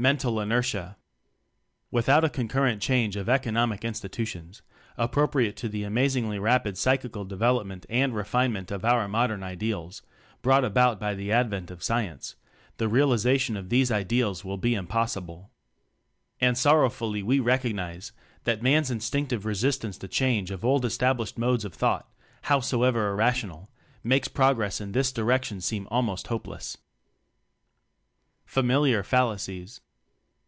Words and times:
Mental 0.00 0.38
Inertia. 0.38 0.96
Without 1.90 2.22
a 2.22 2.28
concurrent 2.30 2.80
change 2.80 3.16
of 3.16 3.28
economic 3.28 3.84
institutions 3.84 4.62
appropriate 4.96 5.56
to 5.56 5.68
the 5.68 5.82
amazingly 5.82 6.38
rapid 6.38 6.78
psychical 6.78 7.26
devel 7.26 7.58
opment 7.64 7.84
and 7.90 8.14
refinement 8.14 8.70
of 8.70 8.84
our 8.84 9.08
modern 9.08 9.42
ideals 9.42 10.02
brought 10.40 10.64
about 10.64 11.00
by 11.00 11.16
the 11.16 11.32
advent 11.32 11.68
of 11.72 11.82
science 11.82 12.36
the 12.76 12.86
realization 12.86 13.56
of 13.56 13.70
these 13.70 13.90
ideals 13.90 14.44
will 14.44 14.56
be 14.56 14.72
impossible. 14.76 15.50
And 16.40 16.56
sorrow 16.56 16.90
fully 16.90 17.24
we 17.24 17.40
recognize 17.40 18.12
that 18.44 18.62
man's 18.62 18.92
instinc 18.92 19.30
tive 19.30 19.44
resistance 19.44 19.98
to 19.98 20.06
change 20.06 20.52
of 20.52 20.64
old 20.64 20.84
estab 20.84 21.18
lished 21.18 21.36
modes 21.36 21.64
of 21.64 21.74
thought 21.74 22.08
howsoever 22.42 23.10
irrational 23.10 23.68
makes 24.04 24.28
progress 24.28 24.80
in 24.80 24.92
this 24.92 25.10
di 25.10 25.22
K 25.22 25.26
ection 25.28 25.60
seem 25.60 25.88
almost 25.90 26.28
hopeless. 26.28 26.78
Familiar 28.46 29.02
Fallacies. 29.02 29.80